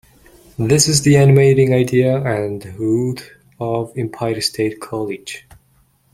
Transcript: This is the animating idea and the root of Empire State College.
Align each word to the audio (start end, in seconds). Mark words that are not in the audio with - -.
This 0.57 0.87
is 0.87 1.03
the 1.03 1.15
animating 1.15 1.75
idea 1.75 2.19
and 2.23 2.59
the 2.59 2.71
root 2.71 3.33
of 3.59 3.95
Empire 3.95 4.41
State 4.41 4.79
College. 4.81 5.45